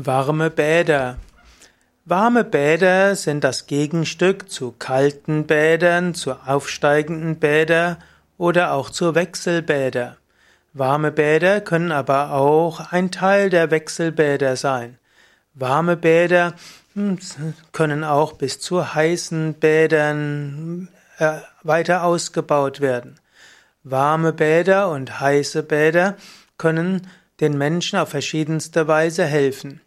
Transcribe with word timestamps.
Warme 0.00 0.48
Bäder. 0.48 1.16
Warme 2.04 2.44
Bäder 2.44 3.16
sind 3.16 3.42
das 3.42 3.66
Gegenstück 3.66 4.48
zu 4.48 4.70
kalten 4.78 5.48
Bädern, 5.48 6.14
zu 6.14 6.34
aufsteigenden 6.34 7.40
Bädern 7.40 7.96
oder 8.36 8.74
auch 8.74 8.90
zu 8.90 9.16
Wechselbäder. 9.16 10.16
Warme 10.72 11.10
Bäder 11.10 11.60
können 11.60 11.90
aber 11.90 12.30
auch 12.30 12.92
ein 12.92 13.10
Teil 13.10 13.50
der 13.50 13.72
Wechselbäder 13.72 14.54
sein. 14.54 14.98
Warme 15.54 15.96
Bäder 15.96 16.54
hm, 16.94 17.18
können 17.72 18.04
auch 18.04 18.34
bis 18.34 18.60
zu 18.60 18.94
heißen 18.94 19.54
Bädern 19.54 20.90
äh, 21.18 21.38
weiter 21.64 22.04
ausgebaut 22.04 22.80
werden. 22.80 23.18
Warme 23.82 24.32
Bäder 24.32 24.90
und 24.90 25.18
heiße 25.18 25.64
Bäder 25.64 26.14
können 26.56 27.08
den 27.40 27.58
Menschen 27.58 27.98
auf 27.98 28.10
verschiedenste 28.10 28.86
Weise 28.86 29.24
helfen. 29.24 29.80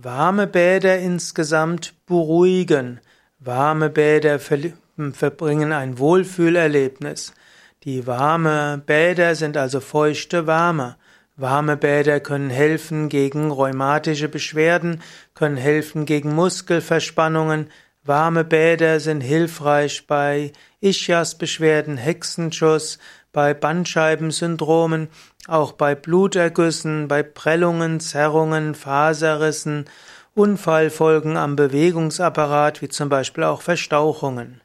Warme 0.00 0.46
Bäder 0.46 1.00
insgesamt 1.00 1.92
beruhigen. 2.06 3.00
Warme 3.40 3.90
Bäder 3.90 4.38
verbringen 4.38 5.72
ein 5.72 5.98
Wohlfühlerlebnis. 5.98 7.34
Die 7.82 8.06
warme 8.06 8.80
Bäder 8.86 9.34
sind 9.34 9.56
also 9.56 9.80
feuchte 9.80 10.46
Warme. 10.46 10.94
Warme 11.34 11.76
Bäder 11.76 12.20
können 12.20 12.48
helfen 12.48 13.08
gegen 13.08 13.50
rheumatische 13.50 14.28
Beschwerden, 14.28 15.02
können 15.34 15.56
helfen 15.56 16.06
gegen 16.06 16.32
Muskelverspannungen. 16.32 17.68
Warme 18.04 18.44
Bäder 18.44 19.00
sind 19.00 19.20
hilfreich 19.20 20.06
bei 20.06 20.52
Ischias-Beschwerden, 20.80 21.96
Hexenschuss, 21.96 23.00
bei 23.32 23.54
Bandscheibensyndromen, 23.54 25.08
auch 25.46 25.72
bei 25.72 25.94
Blutergüssen, 25.94 27.08
bei 27.08 27.22
Prellungen, 27.22 28.00
Zerrungen, 28.00 28.74
Faserrissen, 28.74 29.86
Unfallfolgen 30.34 31.36
am 31.36 31.56
Bewegungsapparat, 31.56 32.80
wie 32.82 32.88
zum 32.88 33.08
Beispiel 33.08 33.44
auch 33.44 33.60
Verstauchungen. 33.62 34.60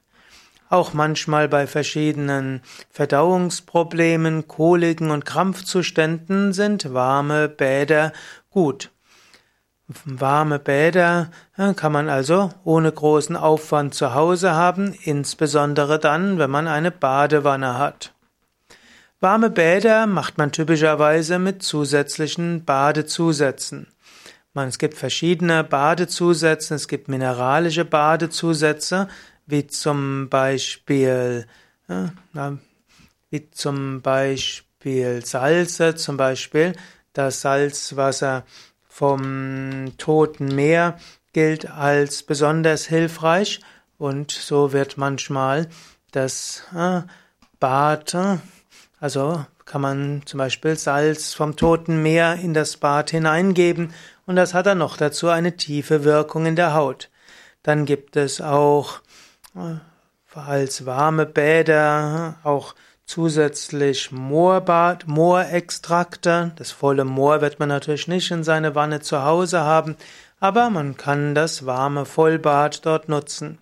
Auch 0.70 0.94
manchmal 0.94 1.48
bei 1.48 1.68
verschiedenen 1.68 2.62
Verdauungsproblemen, 2.90 4.48
Koliken 4.48 5.12
und 5.12 5.26
Krampfzuständen 5.26 6.54
sind 6.54 6.94
warme 6.94 7.48
Bäder 7.48 8.12
gut. 8.50 8.90
Warme 10.06 10.59
Bäder 10.59 11.30
kann 11.76 11.92
man 11.92 12.09
also 12.09 12.52
ohne 12.64 12.92
großen 12.92 13.36
Aufwand 13.36 13.94
zu 13.94 14.14
Hause 14.14 14.54
haben, 14.54 14.96
insbesondere 15.04 16.00
dann, 16.00 16.40
wenn 16.40 16.50
man 16.50 16.68
eine 16.68 16.90
Badewanne 16.90 17.78
hat. 17.78 18.12
Warme 19.24 19.50
Bäder 19.50 20.06
macht 20.06 20.38
man 20.38 20.52
typischerweise 20.52 21.40
mit 21.40 21.64
zusätzlichen 21.64 22.66
Badezusätzen. 22.66 23.88
Man, 24.54 24.68
es 24.68 24.78
gibt 24.78 24.96
verschiedene 24.96 25.64
Badezusätze, 25.64 26.76
es 26.76 26.90
gibt 26.90 27.08
mineralische 27.08 27.86
Badezusätze, 27.86 29.08
wie 29.46 29.66
zum 29.66 30.28
Beispiel, 30.28 31.48
ja, 31.88 32.58
wie 33.30 33.50
zum 33.50 34.02
Beispiel 34.02 35.26
Salze, 35.26 35.96
zum 35.96 36.18
Beispiel 36.18 36.74
das 37.14 37.40
Salzwasser 37.40 38.44
vom 38.90 39.94
Toten 39.98 40.54
Meer 40.54 40.98
gilt 41.32 41.72
als 41.72 42.24
besonders 42.24 42.88
hilfreich 42.88 43.62
und 43.98 44.32
so 44.32 44.74
wird 44.74 44.98
manchmal 44.98 45.70
das 46.12 46.64
Bad 47.62 48.42
also 49.04 49.46
kann 49.66 49.82
man 49.82 50.22
zum 50.23 50.38
Beispiel 50.38 50.78
Salz 50.78 51.34
vom 51.34 51.58
Toten 51.58 52.02
Meer 52.02 52.36
in 52.36 52.54
das 52.54 52.78
Bad 52.78 53.09
hineingeben 53.09 53.94
und 54.26 54.38
das 54.38 54.54
hat 54.54 54.66
dann 54.66 54.78
noch 54.78 54.96
dazu 54.96 55.28
eine 55.28 55.58
tiefe 55.58 56.06
Wirkung 56.06 56.46
in 56.46 56.56
der 56.56 56.73
Haut. 56.73 57.09
Dann 57.64 57.84
gibt 57.84 58.16
es 58.16 58.40
auch 58.40 59.02
äh, 59.58 60.40
als 60.40 60.86
warme 60.86 61.26
Bäder 61.26 62.38
auch 62.44 62.75
zusätzlich 63.06 64.14
Moorbad, 64.14 65.06
Moorextrakte. 65.06 66.53
Das 66.56 66.72
volle 66.72 67.03
Moor 67.03 67.41
wird 67.41 67.59
man 67.59 67.68
natürlich 67.68 68.08
nicht 68.08 68.31
in 68.31 68.46
seine 68.46 68.74
Wanne 68.74 69.02
zu 69.02 69.22
Hause 69.25 69.59
haben, 69.59 69.97
aber 70.40 70.70
man 70.70 70.96
kann 70.96 71.35
das 71.35 71.66
warme 71.66 72.06
Vollbad 72.06 72.85
dort 72.85 73.09
nutzen. 73.09 73.58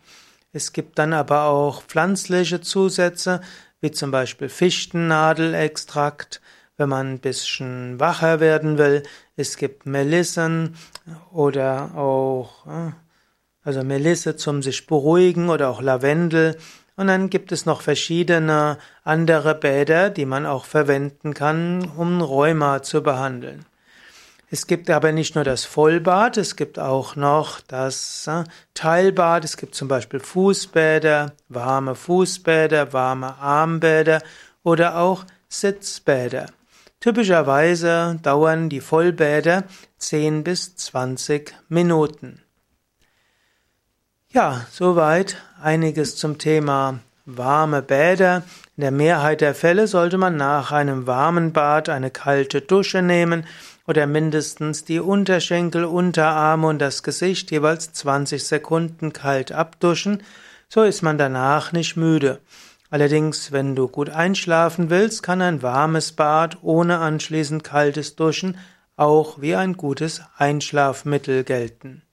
Es 0.53 0.71
gibt 0.71 0.99
dann 0.99 1.13
aber 1.13 1.45
auch 1.45 1.81
pflanzliche 1.81 2.61
Zusätze, 2.61 3.41
wie 3.81 3.91
zum 3.91 4.11
Beispiel 4.11 4.47
Fichtennadelextrakt, 4.47 6.39
wenn 6.77 6.89
man 6.89 7.13
ein 7.13 7.19
bisschen 7.19 7.99
wacher 7.99 8.39
werden 8.39 8.77
will. 8.77 9.03
Es 9.35 9.57
gibt 9.57 9.85
Melissen 9.85 10.75
oder 11.31 11.95
auch, 11.95 12.65
also 13.63 13.83
Melisse 13.83 14.35
zum 14.35 14.61
sich 14.63 14.87
beruhigen 14.87 15.49
oder 15.49 15.69
auch 15.69 15.81
Lavendel. 15.81 16.57
Und 16.95 17.07
dann 17.07 17.29
gibt 17.29 17.51
es 17.51 17.65
noch 17.65 17.81
verschiedene 17.81 18.77
andere 19.03 19.55
Bäder, 19.55 20.09
die 20.09 20.25
man 20.25 20.45
auch 20.45 20.65
verwenden 20.65 21.33
kann, 21.33 21.89
um 21.97 22.21
Rheuma 22.21 22.83
zu 22.83 23.01
behandeln. 23.01 23.65
Es 24.53 24.67
gibt 24.67 24.89
aber 24.89 25.13
nicht 25.13 25.35
nur 25.35 25.45
das 25.45 25.63
Vollbad, 25.63 26.35
es 26.35 26.57
gibt 26.57 26.77
auch 26.77 27.15
noch 27.15 27.61
das 27.61 28.27
äh, 28.27 28.43
Teilbad. 28.73 29.45
Es 29.45 29.55
gibt 29.55 29.75
zum 29.75 29.87
Beispiel 29.87 30.19
Fußbäder, 30.19 31.31
warme 31.47 31.95
Fußbäder, 31.95 32.91
warme 32.91 33.37
Armbäder 33.37 34.21
oder 34.61 34.97
auch 34.97 35.23
Sitzbäder. 35.47 36.47
Typischerweise 36.99 38.19
dauern 38.21 38.67
die 38.67 38.81
Vollbäder 38.81 39.63
10 39.99 40.43
bis 40.43 40.75
20 40.75 41.55
Minuten. 41.69 42.41
Ja, 44.31 44.67
soweit 44.69 45.37
einiges 45.61 46.17
zum 46.17 46.37
Thema 46.37 46.99
warme 47.25 47.81
Bäder. 47.81 48.43
In 48.77 48.81
der 48.81 48.91
Mehrheit 48.91 49.41
der 49.41 49.55
Fälle 49.55 49.87
sollte 49.87 50.17
man 50.17 50.37
nach 50.37 50.71
einem 50.71 51.07
warmen 51.07 51.53
Bad 51.53 51.89
eine 51.89 52.11
kalte 52.11 52.61
Dusche 52.61 53.01
nehmen 53.01 53.45
oder 53.87 54.07
mindestens 54.07 54.85
die 54.85 54.99
Unterschenkel, 54.99 55.85
Unterarme 55.85 56.67
und 56.67 56.79
das 56.79 57.03
Gesicht 57.03 57.51
jeweils 57.51 57.93
20 57.93 58.43
Sekunden 58.43 59.13
kalt 59.13 59.51
abduschen, 59.51 60.23
so 60.69 60.83
ist 60.83 61.01
man 61.01 61.17
danach 61.17 61.73
nicht 61.73 61.97
müde. 61.97 62.39
Allerdings, 62.89 63.51
wenn 63.51 63.75
du 63.75 63.87
gut 63.87 64.09
einschlafen 64.09 64.89
willst, 64.89 65.23
kann 65.23 65.41
ein 65.41 65.61
warmes 65.61 66.11
Bad 66.11 66.57
ohne 66.61 66.99
anschließend 66.99 67.63
kaltes 67.63 68.15
Duschen 68.15 68.57
auch 68.97 69.41
wie 69.41 69.55
ein 69.55 69.77
gutes 69.77 70.21
Einschlafmittel 70.37 71.43
gelten. 71.43 72.03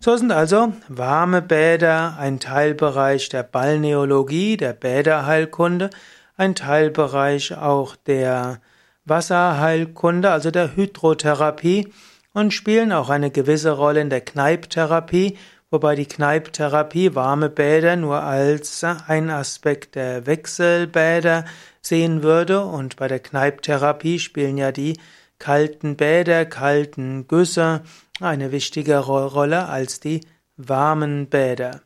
So 0.00 0.16
sind 0.16 0.30
also 0.30 0.72
warme 0.88 1.42
Bäder 1.42 2.16
ein 2.20 2.38
Teilbereich 2.38 3.30
der 3.30 3.42
Balneologie, 3.42 4.56
der 4.56 4.72
Bäderheilkunde, 4.72 5.90
ein 6.36 6.54
Teilbereich 6.54 7.56
auch 7.56 7.96
der 7.96 8.60
Wasserheilkunde, 9.04 10.30
also 10.30 10.52
der 10.52 10.76
Hydrotherapie 10.76 11.92
und 12.32 12.54
spielen 12.54 12.92
auch 12.92 13.10
eine 13.10 13.32
gewisse 13.32 13.72
Rolle 13.72 14.00
in 14.00 14.08
der 14.08 14.20
Kneiptherapie, 14.20 15.36
wobei 15.68 15.96
die 15.96 16.06
Kneiptherapie 16.06 17.16
warme 17.16 17.48
Bäder 17.48 17.96
nur 17.96 18.22
als 18.22 18.84
ein 18.84 19.30
Aspekt 19.30 19.96
der 19.96 20.26
Wechselbäder 20.26 21.44
sehen 21.82 22.22
würde. 22.22 22.64
Und 22.64 22.94
bei 22.94 23.08
der 23.08 23.18
Kneiptherapie 23.18 24.20
spielen 24.20 24.58
ja 24.58 24.70
die 24.70 24.96
kalten 25.38 25.96
Bäder, 25.96 26.46
kalten 26.46 27.28
Güsse 27.28 27.82
eine 28.20 28.52
wichtigere 28.52 29.26
Rolle 29.26 29.68
als 29.68 30.00
die 30.00 30.22
warmen 30.56 31.28
Bäder. 31.28 31.82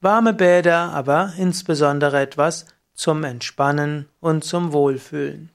Warme 0.00 0.34
Bäder 0.34 0.92
aber 0.92 1.32
insbesondere 1.38 2.20
etwas 2.20 2.66
zum 2.94 3.24
Entspannen 3.24 4.08
und 4.20 4.44
zum 4.44 4.72
Wohlfühlen. 4.72 5.51